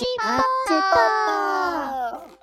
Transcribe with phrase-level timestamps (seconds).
[0.00, 0.40] チポハッ
[2.22, 2.36] ト。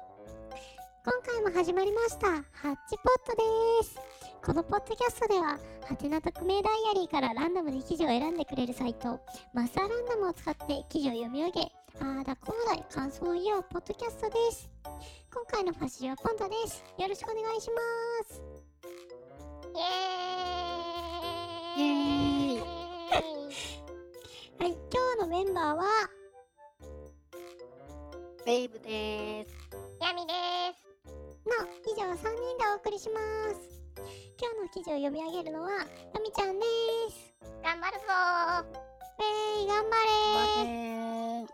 [1.04, 2.28] 今回も始まりました。
[2.28, 3.36] ハッチポット
[3.82, 4.00] です
[4.46, 5.58] このポッドキャストでは
[5.88, 9.20] ハテナ匿名ダイアリーからランダムで記事を選んでくれるサイト
[9.56, 11.62] マスターランダムを使って記事を読み上げ。
[12.00, 14.70] あーだこうだい感想を言おうポッドキャストです。
[15.34, 16.84] 今回のファッシリはポンタです。
[17.00, 17.82] よろしくお願いしま
[18.36, 18.40] す。
[19.74, 21.82] イエーイ。
[21.82, 22.62] イエーイ。
[24.60, 25.86] はい今日のメンバーは
[28.48, 29.52] ベイブです。
[30.00, 30.32] ヤミで
[30.72, 30.88] す。
[31.44, 33.20] の以上3人でお送りしま
[33.52, 33.60] す。
[34.40, 36.66] 今日の記事を読み上げるのはヤミちゃんで
[37.12, 37.36] す。
[37.62, 38.08] 頑張るぞ。
[39.20, 41.48] えー、頑張れー。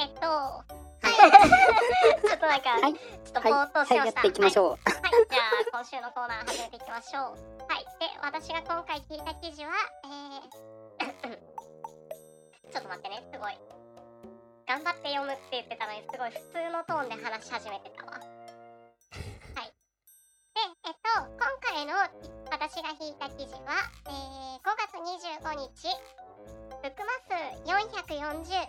[0.00, 0.64] えっと、は
[1.06, 1.14] い。
[2.26, 2.94] ちょっとなんか、はい。
[2.94, 3.98] ちょっとぼーっとしはい。
[3.98, 4.22] やっました。
[4.22, 7.22] ていきましょう、はい、はい、じゃあ今週のコーナー始めていきましょう。
[7.22, 7.86] はい。
[8.00, 9.70] で、私が今回聞いた記事は、
[10.02, 11.30] えー、
[12.74, 13.56] ちょっと待ってね、すごい。
[14.68, 18.20] 頑張って読むって言ってたのに、すごい普通のトーンで話し始めてたわ。
[18.20, 18.20] は
[19.64, 19.72] い。
[20.52, 21.96] で、えっと、今回の
[22.52, 24.92] 私が引いた記事は、えー、5月
[25.40, 25.88] 25日、
[26.84, 27.32] ブックマス
[27.64, 28.68] 440、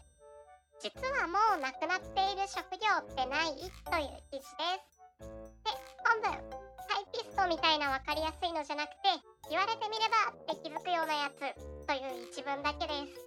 [0.80, 0.88] 実
[1.20, 3.59] はもうなくなっている職業ってない？
[3.59, 5.03] という記事です。
[5.20, 5.75] で、
[6.08, 6.31] 本文、
[6.88, 9.20] タイピストみたいなわかりやすいのじゃなくて、
[9.52, 11.44] 言われてみればって気づくようなやつ
[11.83, 13.20] という一文だけです。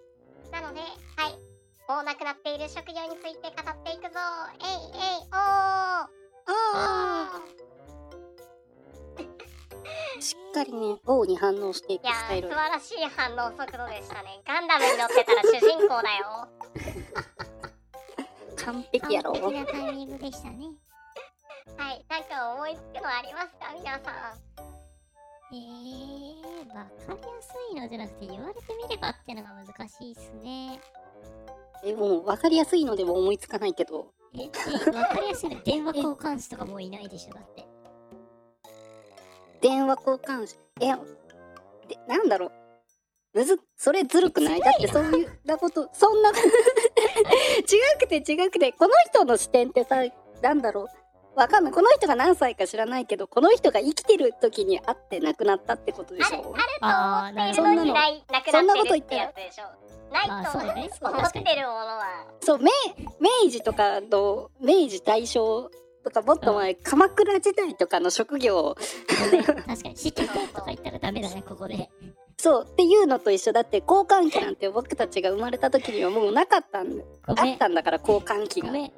[0.50, 1.52] なので、はい、
[1.88, 4.20] もうなくなっている職業について語っていくぞ。
[4.61, 6.12] えいえいおー
[10.20, 12.48] しっかりね王に反応していくいやー、スタイル。
[12.48, 14.41] 素晴らしい反応速度でしたね。
[14.47, 16.48] ガンダムに乗ってたら主人公だよ。
[18.64, 19.33] 完璧やろ。
[19.33, 20.70] 完璧なタイミングでしたね。
[21.77, 23.72] はい、なんか思いつくのありますか？
[23.77, 24.03] 皆さん。
[25.55, 30.80] えー、わかりやすいのじゃなくて言われてみればってのが難しいっすね
[31.84, 34.12] えもう分かりやすいのでも思いつかないけど。
[34.34, 37.66] え、えわかりやすいの電話交換士とかもういないでしょだって。
[39.60, 40.87] 電話交換しえ
[41.88, 42.53] でなんだろう。
[43.34, 44.60] むずそれずるくない？
[44.60, 46.34] だってそういうなことそんな 違
[48.00, 49.97] くて違くてこの人の視点ってさ
[50.43, 50.87] なんだろう
[51.34, 51.72] わかんない。
[51.72, 56.54] この人が何歳か知らないけどこの人が生きてる時に会って亡くなったってことでしょ？
[56.82, 57.75] あると思ってい？
[57.75, 59.65] るのにない、なくそんななってるってこと言ったらやつでしょ？
[60.12, 60.69] ないと思
[61.26, 62.66] ってるものは、そう明
[63.19, 65.70] 明治とかの明治大正
[66.04, 68.76] とかもっと前、鎌倉時代とかの職業
[69.66, 71.88] 確かに知ってたとか言ったらダメだね ここで。
[72.38, 77.04] そうっていうのと一緒だって交換機なんて僕たちが生まれた時にはもうなかったんだ。
[77.26, 78.66] あったんだから交換機が。
[78.66, 78.93] ごめん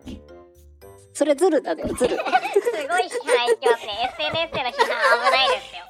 [1.14, 1.84] それずるだね。
[1.84, 2.16] ずるすごい。
[2.16, 4.12] 批判いきますね。
[4.18, 5.82] SNS での批判危ないですよ。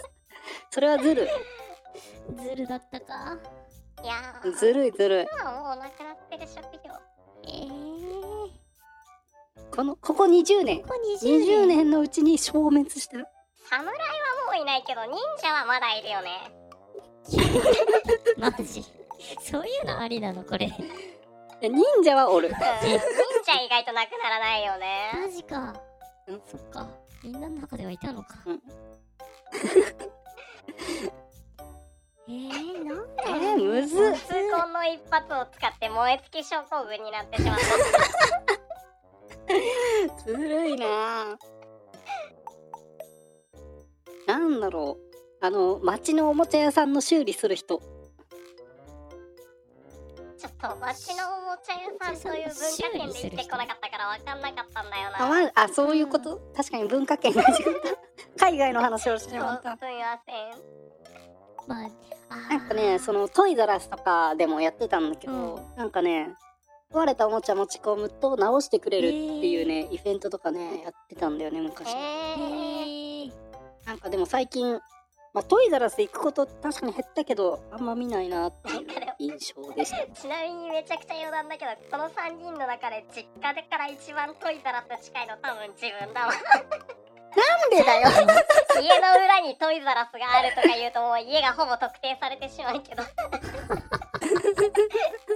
[0.70, 1.28] それはずる
[2.42, 3.36] ズルだったか？
[4.02, 5.26] いやー、ずるいずるい。
[5.40, 6.92] 今はもうなくなってる職業。
[7.44, 8.50] えー、
[9.74, 10.82] このここ20年。
[10.82, 11.68] ここ20 20年。
[11.68, 13.18] 年のうちに消滅した
[13.68, 13.92] 侍は
[14.46, 16.30] もういないけど、忍者はまだいるよね。
[18.38, 18.82] マジ。
[19.42, 20.42] そういうのありなの？
[20.44, 20.70] これ。
[21.60, 22.48] 忍者はおる。
[22.48, 22.52] う
[23.54, 25.10] ん、忍者意外となくならないよね。
[25.14, 25.80] マジか。
[26.26, 26.42] うん。
[26.46, 26.88] そっか。
[27.22, 28.62] みんなの中ではいたのか、うん。
[32.28, 34.14] えー、なんだえーむずっ。
[34.14, 37.64] 痛恨の一発を使って燃え尽き症候群になってしまった。
[40.24, 41.38] ずるいな。
[44.26, 45.08] なんだろう。
[45.40, 47.80] あの町のおもちゃ屋さんの修理する人
[50.60, 55.24] と町のおもちゃ屋さんという文化圏で生きてこなかったから分かんなかったんだよな。
[55.24, 57.46] あ,、まあ、そういうこと、確かに文化圏が違っ
[58.36, 58.38] た。
[58.46, 61.68] 海外の話をしてそうまったすみません。
[61.68, 61.88] まあ
[62.30, 62.34] あ。
[62.34, 66.34] ーなんかねそのトイザラスとかでもやってたんだけど、うなんかね
[66.92, 73.32] 壊れたおもちゃ持ち込むと直してくれるっていうね、イベントとかねやってたんだよね昔、ええー、ー、
[73.86, 74.80] なんかでも最近、
[75.34, 78.86] まあ、トイザラス行くこと確かに減ったけどあんま見ないなっていう
[79.18, 86.32] 印象でしたちなみにめちゃくちゃ余談だけど、この3人の中で実家でから一番トイザラス近いの多分自分だわ。
[86.32, 88.08] なんでだよ
[88.80, 93.02] 家の裏にトイザラスがあるとか言うともう家がほぼ特定されてしまうけど。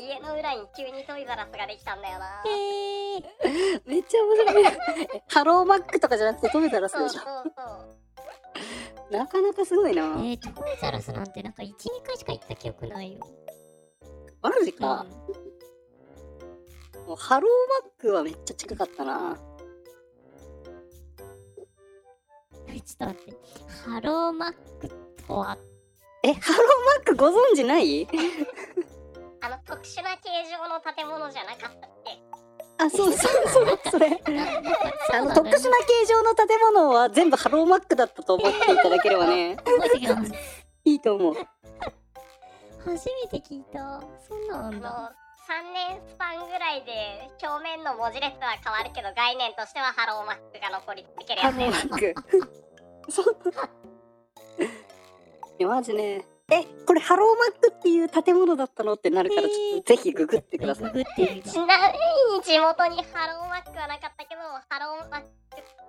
[0.01, 2.43] 家の裏に急にトイザラスができたんだよな。
[2.47, 7.63] えー、めっちゃ面白いえハローマックとかじゃなくてトイザラスそうでしょそうそ
[9.11, 9.17] う。
[9.17, 11.73] なかなかすごいな、えー、トイザラスなんてなんか1、2
[12.07, 13.21] 回しか行った記憶ないよ。
[14.51, 15.07] マジか、
[17.07, 17.51] もうハロー
[17.85, 19.37] マックはめっちゃ近かったな。
[22.69, 23.33] えちょっと待って。
[23.87, 24.89] ハローマック
[25.27, 25.57] とは？
[26.25, 26.67] えハロー
[26.99, 28.07] マックご存知ない？
[29.45, 32.23] あの、ト特殊な形状の建物じゃなかったっけ？
[32.79, 34.07] あそうそうそうそれ。
[34.09, 34.11] あ
[35.23, 39.57] の特殊な形状の建物は全部ハローマックだったと思っていただければね。
[40.85, 41.35] いいと思う
[42.85, 44.01] 初めて聞いた。
[44.29, 45.13] そんなんあだ。
[45.49, 53.13] 3年スパンぐらいで表面の文字列は変わるけど概念としてはハローマックが残り続けるハやつローマック。
[53.13, 53.37] そう
[55.59, 56.25] いやマジね。
[56.51, 60.93] えこれハローマックっていう建物だったのってなるからちょっとぜひググってください。
[60.93, 61.99] ググってちなみ
[62.37, 65.27] に地元にハローマックはなかったけどハローマック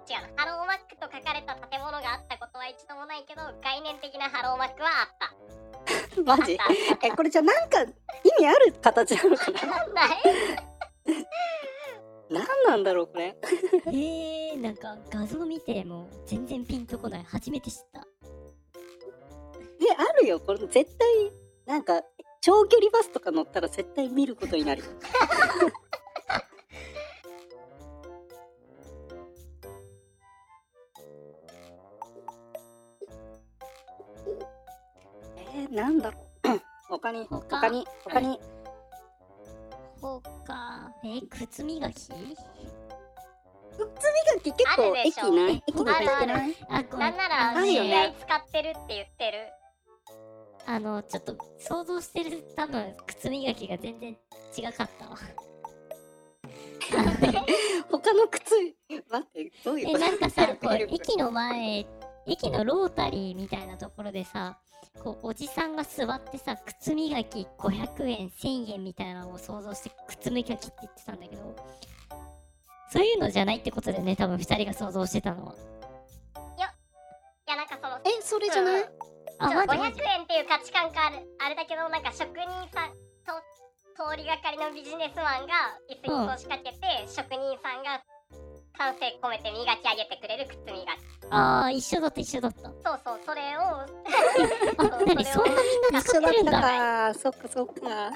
[0.10, 5.83] 違うなハローマックと書かれた建物があったことは一度もないけど概念的なハローマックはあった
[6.26, 6.58] マジ？
[7.04, 7.88] えこれじゃあなんか意
[8.40, 9.62] 味ある形なのかな？
[9.68, 10.10] なんだい。
[12.30, 13.36] 何なんだろうこれ？
[13.92, 17.24] へ えなんか画像見ても全然ピンとこない。
[17.24, 18.08] 初めて知った。
[19.82, 20.40] えあるよ。
[20.40, 21.32] これ絶対
[21.66, 22.02] なんか
[22.42, 24.84] 長距離バスとか乗ったら絶対見ることになる
[35.74, 36.24] なんだろう。
[36.90, 37.40] 他に他。
[37.60, 38.40] 他に他に。
[40.02, 41.96] ほかえ靴磨き？
[41.96, 42.20] 靴磨
[44.44, 45.64] き結構駅ない？
[45.66, 46.56] 駅にある入ってない？
[46.70, 47.90] あごめなんならあの知るよね。
[47.90, 49.38] り合い使ってるって言ってる。
[50.66, 54.18] あのちょっと想像してる多分靴磨きが全然
[54.58, 55.18] 違かったわ。
[57.92, 58.54] 他の靴
[59.10, 60.00] 待ってどういうえこと？
[60.00, 61.86] なんかさこう 駅の前
[62.26, 64.58] 駅のロータリーみたいなところでさ
[65.04, 71.56] こうおじさんが座ってさ靴磨き500円1000円みたいなのを想像して靴磨きって言ってたんだけど
[72.92, 75.56] そういうのじゃないってことだよね多分2人が想像してたのは。
[76.58, 78.88] いやなんかそのえそれじゃない、うん。
[79.40, 82.94] あちょ500マジマジ円っていう価値観があるあれだけどなんか職人さん
[83.26, 83.34] と
[83.94, 88.02] 通りがかりのビジネスマンが椅子に腰掛けて、職人さんが
[88.78, 90.88] 感性込めて磨き上げてくれる靴磨き。
[91.30, 92.62] ああ一緒だった一緒だった。
[92.62, 93.62] そうそうそれを
[94.78, 96.62] あそう何そんなみんな使ってるんだ。
[96.62, 97.14] か。
[97.14, 98.12] そっかそっか。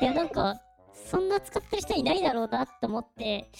[0.00, 0.60] いやなんか
[0.94, 3.50] そんな使ってる人いないだろうなって思って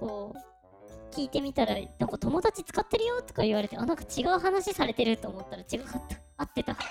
[0.00, 6.16] こう聞いてみたらなんか友達使ってるよとか言われてあなんか違う話されてると思ったら違かった。
[6.38, 6.76] 合ってた。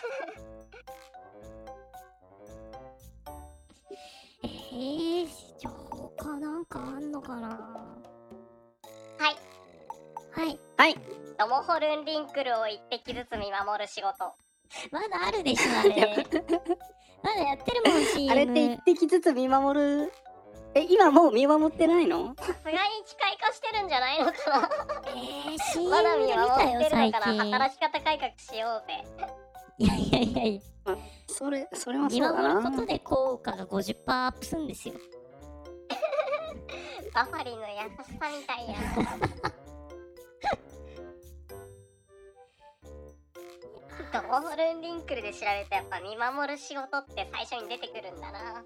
[4.43, 5.27] えー、
[6.23, 7.47] 他なんかあんのかな？
[7.49, 7.55] は
[9.31, 9.35] い。
[10.31, 10.59] はい。
[10.77, 10.95] はい。
[11.39, 14.35] トモホルンリンクルを一滴ずつ見守る仕事。
[14.91, 16.25] まだあるでしょあれ。
[17.23, 20.11] まだやってるもん CM あれって一滴ずつ見守る？
[20.75, 22.35] え今もう見守ってないの？
[22.37, 24.31] さすがに機械化してるんじゃないのか
[24.61, 24.69] な？
[25.07, 27.33] えー、CM まだ見守ってるよ最のかな？
[27.33, 27.51] 近。
[27.51, 29.03] 働き方改革しようぜ。
[29.79, 30.61] いやいやいやいや。
[31.27, 34.93] それそれはそう見だ守るなことで効果が50%アップするんですよ。
[37.13, 38.75] バファリンの優しさみたいや。
[44.11, 48.63] トモホルンリンクルで調べるとやっぱ見守る仕事って最初に出てくるんだな。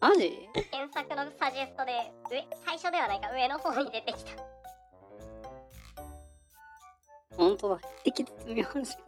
[0.00, 0.48] マジ？
[0.52, 4.42] 検索のサジェストで上最初ではないか上の方に出てきた。
[7.36, 7.80] 本当だ。
[8.04, 9.02] 一滴ずつ見守る仕方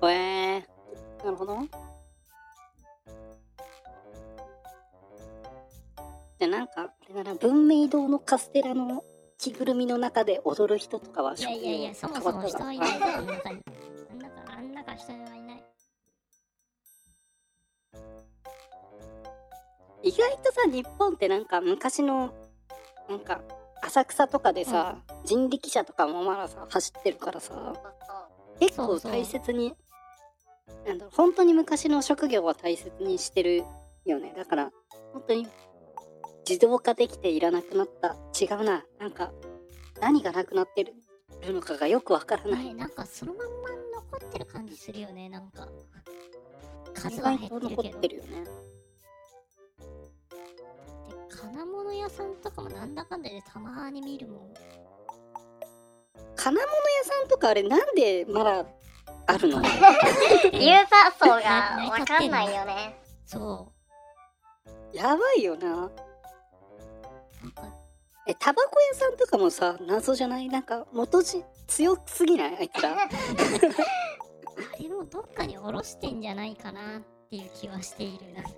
[0.08, 1.87] えー、なるほど
[6.48, 9.04] なんかあれだな文明堂のカステラの
[9.38, 13.62] 着ぐるみの中で踊る人とかはいやいやいや、そもそも人はいないぞ、あん中に。
[14.10, 15.62] あん中、あん中人はいない。
[20.02, 22.32] 意外とさ日本ってなんか昔の
[23.08, 23.40] なんか
[23.82, 29.74] 浅草とかでさ、人力車とかもまださ走ってるからさそうそう結構そうそう大切に
[30.86, 33.64] なんだろう本当に昔の職業は大切にしてる
[34.04, 34.70] よねだから
[35.12, 35.46] 本当に
[36.46, 38.16] 自動化できていらなくなった。
[38.38, 38.84] 違うな。
[38.98, 39.32] なんか
[40.00, 40.94] 何がなくなってる？
[41.52, 45.68] のかがよくわからない、ね、なんかそのまんま残ってる感じするよね、なんか。
[46.96, 47.82] 意数は減ってるけど。
[47.82, 48.44] 残ってるよね
[51.28, 54.54] で金物屋さんとかもなんだかんだでたまーに見るもん。
[56.34, 56.68] 金物屋
[57.04, 58.66] さんとかあれなんでまだ
[59.26, 59.62] あるの？
[59.62, 59.72] ユー
[60.88, 63.00] ザー層がわかんないよね。
[63.26, 63.72] そ
[64.92, 65.90] やばいよな
[68.28, 70.48] えタバコ屋さんとかもさ謎じゃない？
[70.48, 72.56] なんか元地強すぎない？
[72.58, 72.92] あいつら。
[72.92, 72.96] あ
[74.82, 78.32] れもどっかに下ろしてんじゃないかなっていう気はしている。
[78.34, 78.50] なんか、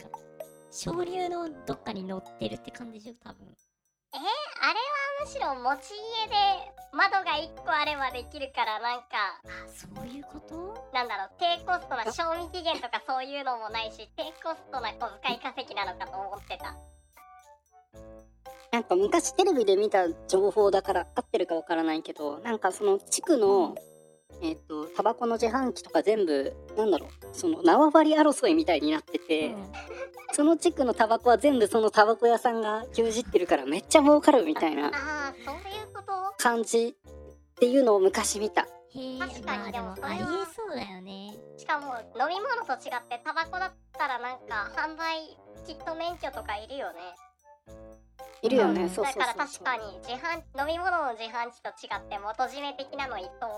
[0.71, 3.47] 潮流のどっかに乗ってるって感じでしょ、多分。
[4.13, 4.81] えあれは
[5.25, 6.35] むしろ持ち家で
[6.93, 9.07] 窓が1個あればできるからなんか。
[9.45, 10.91] あそういうこと？
[10.93, 16.75] なんだろう低コストな賞味期限とかそういうのもないし低コストな小遣い稼ぎなのかと思ってた
[18.73, 23.75] なんか昔テレビで見た情報だから合ってるかわからないけど、なんかその地区の、
[24.43, 29.73] えっ、と、タバコの自販機とか全部、なんだろう、その縄張り争いみたいになってて、うん。
[30.33, 36.13] その地区のタバコは全部そのタバコ屋さんが牛耳ってるからめっちゃ儲かるみたいなああそういうこと？
[36.39, 38.63] 感じっていうのを昔見た。
[38.63, 38.67] へ
[39.17, 40.25] え確かにまあでもありえ
[40.55, 41.35] そうだよね。
[41.59, 45.37] しかも飲み物と違ってタバコだったらなんか販売
[45.67, 47.01] きっと免許とかいるよね
[48.43, 53.51] いるよね、うんそうそうそうだから確かに自販飲み物の自販機と違って元締め的なのいそう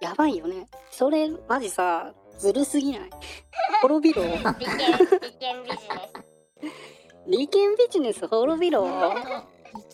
[0.00, 0.68] やばいよね。
[0.90, 3.10] それ、マジさ、ずるすぎない？
[3.80, 4.22] 滅びろ。
[4.24, 6.24] 利権利権ビジネス
[7.26, 8.84] 利権ビジネス滅びろ。
[8.84, 8.90] 利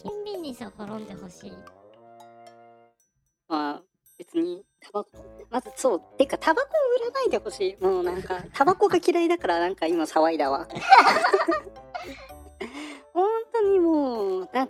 [0.03, 1.53] 権ビジネスを滅んでほしい
[3.47, 3.83] まあ、
[4.19, 5.11] 別に、タバコ、
[5.49, 6.71] まずそう、てか、タバコを
[7.03, 7.85] 売らないでほしい。
[7.85, 10.67] もうなんか、タバコが嫌いだからなんか今騒いだわ。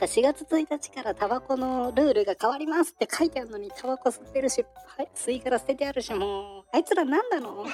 [0.00, 4.64] か4月1日からタバコのルールが変わりますって書いてあるのに、タバコ吸ってるし、
[4.96, 7.64] はい、吸い殻捨ててあるし、もう、あいつらなんなの？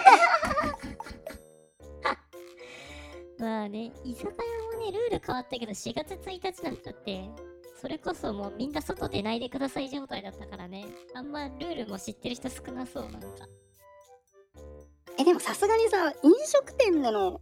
[3.38, 4.32] まあね居酒屋
[4.78, 7.28] もねルール変わったけど4月1日なんだって
[7.78, 10.86] それこそもうみんな外出ないでください状態だったからね。
[11.14, 13.28] あんまルールも知ってる人少なそうなんか。
[15.18, 17.40] え、でもさすがにさ、飲食店での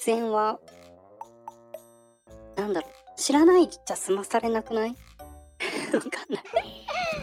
[0.00, 0.58] 喫煙は、
[2.56, 4.90] なんだろう、知らないじゃ済まされなくない？
[5.94, 6.44] わかんない。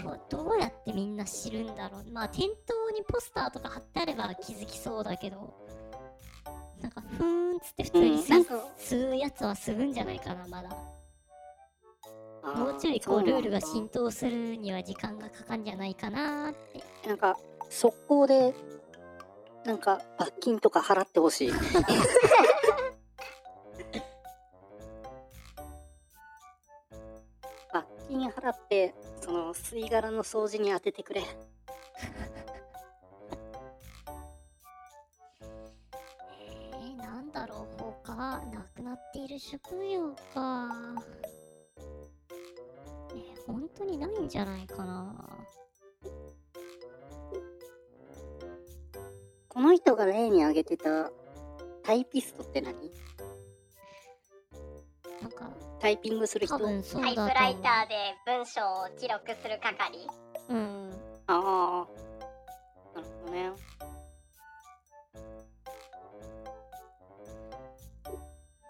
[0.04, 2.06] どうどうやってみんな知るんだろう。
[2.12, 5.54] まあ店頭にポスターとか貼ってあれば気づきそうだけど。
[6.82, 8.44] なんかふーんっつって普通に吸,、うん
[8.78, 10.70] 吸うやつは吸うんじゃないかなまだ。
[12.54, 16.82] もうちょいこそうルールが浸透するには時間がかかんじゃないかなって。
[17.08, 17.38] なんか、
[17.70, 18.56] 速攻で、
[19.66, 21.52] なんか、罰金とか払ってほしい。
[28.40, 31.24] 払って、その、吸い殻の掃除に当ててくれ。
[36.42, 40.70] えー、なんだろう他なくなっている職業か。
[43.12, 45.46] えー、本当にないんじゃないかな。
[49.50, 51.12] この人が例に挙げてた、
[51.84, 52.90] タイピストって何？
[55.80, 56.58] タイピングする人？
[56.58, 60.08] 多分そうタイプライターで文章を記録する係？
[60.50, 60.92] うん。
[61.28, 61.88] ああ。
[62.96, 63.52] なるほどね。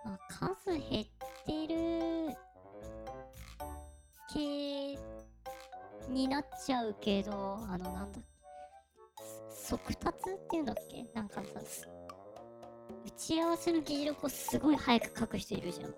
[0.06, 1.06] まあ、数減っ
[1.46, 2.36] てる
[4.34, 4.98] 系
[6.10, 8.20] になっちゃうけどあのなんだ
[9.52, 11.06] す速達っていうんだっけ？
[11.14, 11.88] なんかさす
[13.06, 15.94] 打ち合わせの議事録をすごい早く書く人いるじゃん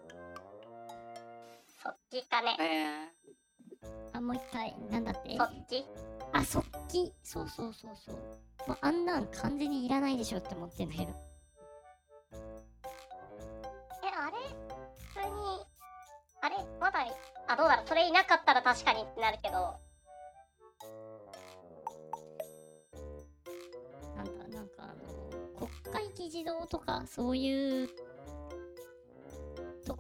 [2.12, 2.58] ちかね。
[2.60, 4.76] えあもう一回。
[4.92, 5.38] なんだって？
[5.38, 5.86] そっち？
[6.34, 8.16] あ速記そうそうそうそう。
[8.68, 11.12] もうあんなん完全にいらないでしょって思ってんだけど
[14.04, 14.38] えあれ？
[15.14, 15.66] 普通に
[16.42, 16.58] あれ？
[16.80, 17.00] まだ
[17.48, 17.88] あどうだろう？
[17.88, 19.76] それいなかったら確かにってなるけど。
[24.16, 24.94] なんだなんかあの
[25.58, 27.94] 国会議事堂とかそういうと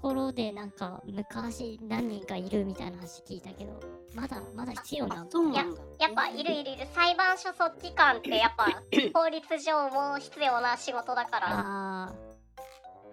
[0.01, 3.79] ころでなんか昔何人かいるみたいな話聞いたけど
[4.15, 5.81] まだまだ必要ー、なん、あそうなんだ。
[5.99, 6.87] やっぱいるいるいる。
[6.93, 8.65] 裁判所そっち官ってやっぱ
[9.13, 11.47] 法律上も必要な仕事だから。
[11.49, 12.13] あ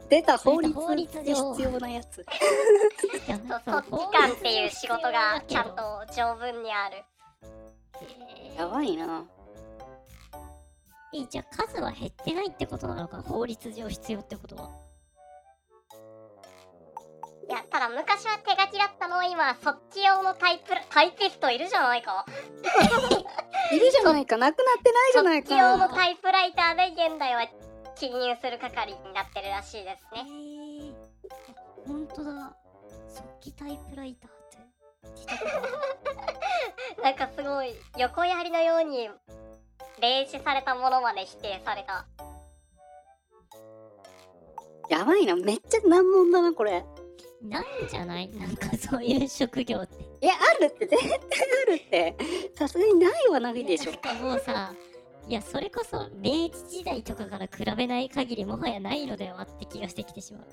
[0.09, 2.17] 出た法律法律で上必要なやつ。
[2.17, 7.05] そっち官っていう仕事がちゃんと条文にある。
[8.57, 9.25] やばいな。
[11.15, 13.23] えじゃあ数は減ってないってことなのか？
[13.23, 14.71] 法律上必要ってことは
[17.49, 22.27] いやただ昔は手書きだったのを今そっち用のタイプタイピストいるじゃないか。
[23.73, 25.95] いるじゃないか、なくなってないじゃないそっち用のか。
[25.95, 27.47] タイプライターで現代は
[27.97, 30.95] 記入する係になってるらしいですえねー、
[31.33, 31.55] あ
[31.87, 32.55] ほんとだ。
[33.09, 34.65] 速記タイプライターってな
[37.03, 39.09] い なんかすごい横やりのように
[40.01, 42.05] 例示されたものまで否定された。
[44.91, 46.85] やばいな、めっちゃ難問だな、これ。
[47.43, 48.29] ないんじゃない？
[48.35, 52.17] なんかそういう職業っていや、あるって、絶対あるって。
[52.57, 54.01] さすがにないはないでしょなん。
[54.01, 54.75] かもうさ
[55.29, 60.47] いやそれこそ明治時代とかから比べない限りもはやないのではって気がしてきてしまう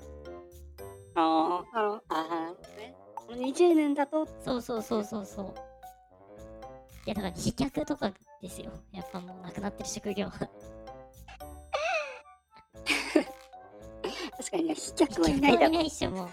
[1.14, 2.94] ああ、あの、ああ、ね。
[3.14, 5.54] この20年だとそうそうそうそうそう。
[7.06, 8.12] いやだから飛脚とか
[8.42, 8.70] ですよ。
[8.92, 10.32] やっぱもうなくなってる職業は。
[14.36, 16.28] 確かにね飛脚はい飛ないだろ脚はいないっしょもう。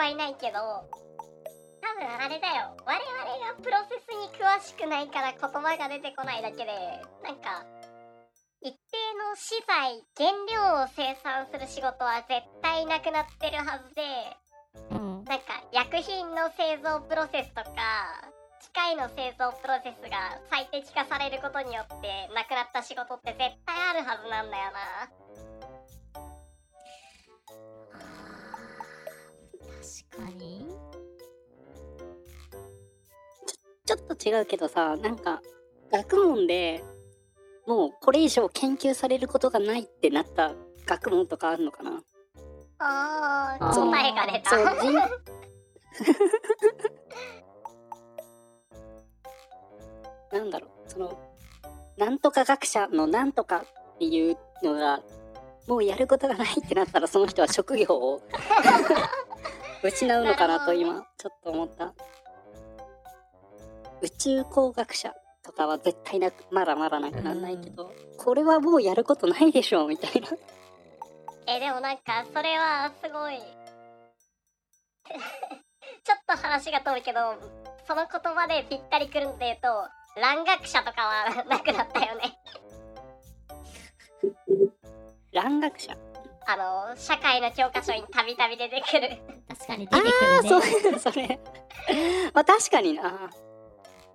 [0.00, 0.88] はいないけど、多
[2.00, 2.72] 分あれだよ。
[2.88, 6.72] 我々がプロセスに詳しくないから言葉が出てこないだけで、
[7.22, 7.68] なんか、
[8.64, 14.00] 一定の資材、原料を生産する仕事は絶対なくなってるはずで、
[14.88, 15.24] うん。
[15.28, 18.24] なんか薬品の製造プロセスとか
[18.62, 25.69] 機械の製造プロセスが最適化されることによってなくなった仕事って絶対あるはずなんだよな
[30.10, 30.66] かに。
[33.86, 35.42] ちょっと違うけどさなんか
[35.90, 36.84] 学問で
[37.66, 40.54] もうこれ以上研究されることがないってなった
[40.86, 42.00] 学問とかあるのかな？
[42.78, 44.50] ああ答えが出た。
[44.50, 44.92] そう人
[50.38, 50.70] なんだろう。
[50.88, 51.18] その
[51.96, 53.64] なんとか学者のなんとか
[53.94, 55.02] っていうのが
[55.66, 58.22] もうやることがないってなったらその人は職業を
[59.82, 61.94] 失うのかなと今ちょっと思った。
[64.02, 70.28] 宇宙工学者とかは絶対なくまだまだなくならないけど、これはもうやることないでしょみたいな。
[71.46, 73.38] えでもなんかそれはすごい。
[76.04, 77.34] ちょっと話が飛ぶけど
[77.86, 82.38] その言葉でぴったりくるんで言うと蘭学者とかはなくなったよね。
[85.32, 85.96] 蘭学者
[86.52, 89.08] あの社会の教科書にたびたび出てくる。
[89.48, 90.48] 確かに出てくああるね。
[90.48, 90.58] そ
[90.96, 91.38] うそれ
[92.34, 93.30] まあ確かにな。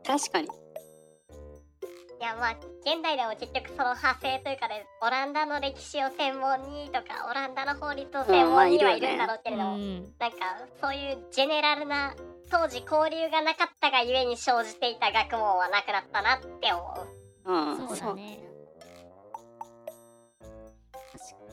[0.05, 0.47] 確かに。
[0.47, 2.51] いやまあ
[2.81, 10.13] 現代でも結局その派生というかでオランダの歴史を専門にとかオランダの法律を専門にはいるんだろうけれども、うん。
[10.19, 10.37] なんか
[10.81, 12.15] そういうジェネラルな
[12.51, 17.07] 当時交流がなかったがゆえに生じていた学問はなくなったなって思
[17.45, 17.51] う。
[17.53, 17.87] うん。
[17.87, 18.54] そうだね。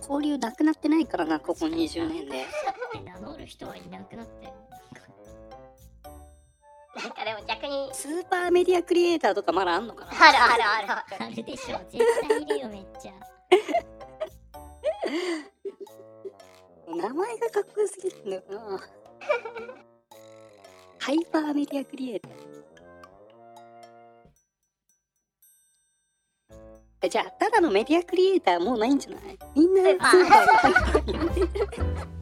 [0.02, 2.44] 交流なくなってないからなここ20年で
[3.04, 4.52] 名乗る人はいなくなってる。
[6.94, 10.10] なんかでも逆にスーパーメディアクリエイターとかまだあんのかな？
[10.10, 10.90] あるあるある
[11.24, 11.80] あるでしょ。
[11.90, 13.12] 絶対いるよ、めっちゃ。
[16.86, 18.80] 名前がかっこよすぎるんだよな
[20.98, 22.32] ハイパーメディアクリエイター
[27.10, 29.38] じゃあただのメディアクリエイターもうないんじゃない？
[29.56, 32.21] みんなスーパー